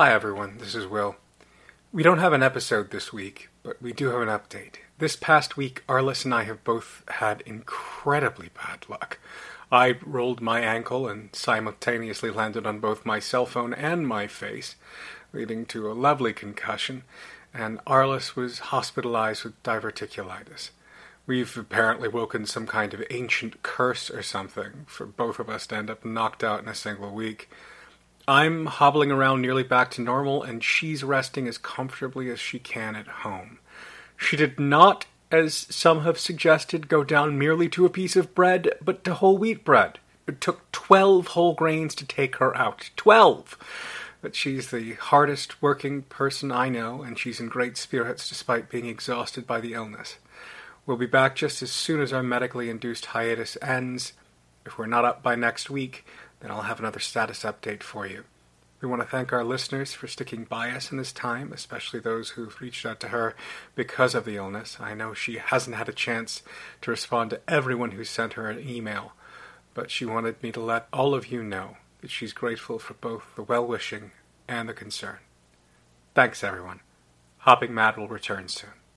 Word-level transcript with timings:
Hi 0.00 0.12
everyone, 0.12 0.58
this 0.58 0.76
is 0.76 0.86
Will. 0.86 1.16
We 1.92 2.04
don't 2.04 2.20
have 2.20 2.32
an 2.32 2.40
episode 2.40 2.92
this 2.92 3.12
week, 3.12 3.48
but 3.64 3.82
we 3.82 3.92
do 3.92 4.10
have 4.10 4.20
an 4.20 4.28
update. 4.28 4.76
This 4.98 5.16
past 5.16 5.56
week, 5.56 5.82
Arliss 5.88 6.24
and 6.24 6.32
I 6.32 6.44
have 6.44 6.62
both 6.62 7.02
had 7.08 7.40
incredibly 7.40 8.50
bad 8.54 8.88
luck. 8.88 9.18
I 9.72 9.96
rolled 10.06 10.40
my 10.40 10.60
ankle 10.60 11.08
and 11.08 11.34
simultaneously 11.34 12.30
landed 12.30 12.64
on 12.64 12.78
both 12.78 13.04
my 13.04 13.18
cell 13.18 13.44
phone 13.44 13.74
and 13.74 14.06
my 14.06 14.28
face, 14.28 14.76
leading 15.32 15.66
to 15.66 15.90
a 15.90 15.98
lovely 15.98 16.32
concussion, 16.32 17.02
and 17.52 17.84
Arliss 17.84 18.36
was 18.36 18.60
hospitalized 18.70 19.42
with 19.42 19.60
diverticulitis. 19.64 20.70
We've 21.26 21.58
apparently 21.58 22.06
woken 22.06 22.46
some 22.46 22.68
kind 22.68 22.94
of 22.94 23.02
ancient 23.10 23.64
curse 23.64 24.12
or 24.12 24.22
something 24.22 24.86
for 24.86 25.06
both 25.06 25.40
of 25.40 25.50
us 25.50 25.66
to 25.66 25.76
end 25.76 25.90
up 25.90 26.04
knocked 26.04 26.44
out 26.44 26.62
in 26.62 26.68
a 26.68 26.74
single 26.76 27.10
week. 27.10 27.50
I'm 28.28 28.66
hobbling 28.66 29.10
around 29.10 29.40
nearly 29.40 29.62
back 29.62 29.90
to 29.92 30.02
normal, 30.02 30.42
and 30.42 30.62
she's 30.62 31.02
resting 31.02 31.48
as 31.48 31.56
comfortably 31.56 32.30
as 32.30 32.38
she 32.38 32.58
can 32.58 32.94
at 32.94 33.08
home. 33.08 33.58
She 34.18 34.36
did 34.36 34.60
not, 34.60 35.06
as 35.30 35.54
some 35.54 36.02
have 36.02 36.18
suggested, 36.18 36.88
go 36.88 37.02
down 37.02 37.38
merely 37.38 37.70
to 37.70 37.86
a 37.86 37.90
piece 37.90 38.16
of 38.16 38.34
bread, 38.34 38.68
but 38.84 39.02
to 39.04 39.14
whole 39.14 39.38
wheat 39.38 39.64
bread. 39.64 39.98
It 40.26 40.42
took 40.42 40.70
twelve 40.72 41.28
whole 41.28 41.54
grains 41.54 41.94
to 41.94 42.04
take 42.04 42.36
her 42.36 42.54
out. 42.54 42.90
Twelve! 42.96 43.56
But 44.20 44.36
she's 44.36 44.70
the 44.70 44.92
hardest 44.94 45.62
working 45.62 46.02
person 46.02 46.52
I 46.52 46.68
know, 46.68 47.00
and 47.00 47.18
she's 47.18 47.40
in 47.40 47.48
great 47.48 47.78
spirits 47.78 48.28
despite 48.28 48.68
being 48.68 48.84
exhausted 48.84 49.46
by 49.46 49.62
the 49.62 49.72
illness. 49.72 50.16
We'll 50.84 50.98
be 50.98 51.06
back 51.06 51.34
just 51.34 51.62
as 51.62 51.72
soon 51.72 52.02
as 52.02 52.12
our 52.12 52.22
medically 52.22 52.68
induced 52.68 53.06
hiatus 53.06 53.56
ends. 53.62 54.12
If 54.66 54.76
we're 54.76 54.84
not 54.84 55.06
up 55.06 55.22
by 55.22 55.34
next 55.34 55.70
week, 55.70 56.04
then 56.40 56.50
I'll 56.50 56.62
have 56.62 56.78
another 56.78 57.00
status 57.00 57.42
update 57.42 57.82
for 57.82 58.06
you. 58.06 58.24
We 58.80 58.88
want 58.88 59.02
to 59.02 59.08
thank 59.08 59.32
our 59.32 59.42
listeners 59.42 59.92
for 59.92 60.06
sticking 60.06 60.44
by 60.44 60.70
us 60.70 60.92
in 60.92 60.98
this 60.98 61.12
time, 61.12 61.52
especially 61.52 61.98
those 61.98 62.30
who've 62.30 62.60
reached 62.60 62.86
out 62.86 63.00
to 63.00 63.08
her 63.08 63.34
because 63.74 64.14
of 64.14 64.24
the 64.24 64.36
illness. 64.36 64.76
I 64.78 64.94
know 64.94 65.14
she 65.14 65.38
hasn't 65.38 65.74
had 65.74 65.88
a 65.88 65.92
chance 65.92 66.42
to 66.82 66.92
respond 66.92 67.30
to 67.30 67.40
everyone 67.48 67.90
who 67.90 68.04
sent 68.04 68.34
her 68.34 68.48
an 68.48 68.68
email, 68.68 69.14
but 69.74 69.90
she 69.90 70.04
wanted 70.04 70.40
me 70.42 70.52
to 70.52 70.60
let 70.60 70.86
all 70.92 71.12
of 71.12 71.26
you 71.26 71.42
know 71.42 71.76
that 72.02 72.10
she's 72.12 72.32
grateful 72.32 72.78
for 72.78 72.94
both 72.94 73.24
the 73.34 73.42
well 73.42 73.66
wishing 73.66 74.12
and 74.46 74.68
the 74.68 74.74
concern. 74.74 75.18
Thanks, 76.14 76.44
everyone. 76.44 76.80
Hopping 77.38 77.74
Mad 77.74 77.96
will 77.96 78.08
return 78.08 78.46
soon. 78.46 78.78